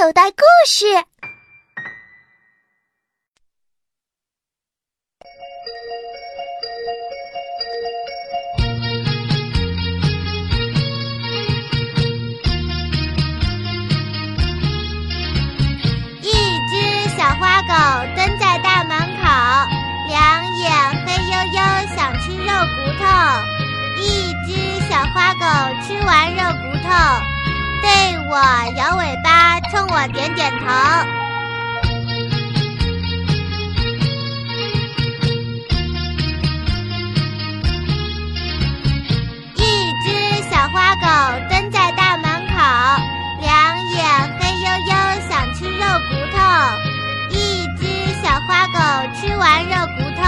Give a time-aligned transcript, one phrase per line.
[0.00, 0.86] 口袋故事。
[16.22, 16.30] 一
[16.70, 17.74] 只小花狗
[18.14, 19.24] 蹲在大门口，
[20.06, 20.70] 两眼
[21.04, 21.56] 黑黝黝，
[21.96, 23.04] 想吃肉骨头。
[24.00, 25.40] 一只小花狗
[25.82, 26.88] 吃完肉骨头，
[28.30, 28.36] 我
[28.76, 30.66] 摇尾巴，冲我点点头。
[39.54, 40.06] 一只
[40.50, 41.06] 小花狗
[41.48, 42.54] 蹲在大门口，
[43.40, 44.04] 两眼
[44.38, 44.92] 黑黝黝，
[45.26, 46.38] 想吃肉骨头。
[47.30, 47.82] 一只
[48.22, 48.78] 小花狗
[49.14, 50.22] 吃完肉骨头，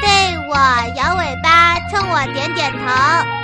[0.00, 0.56] 对我
[0.96, 3.43] 摇尾巴，冲我点点头。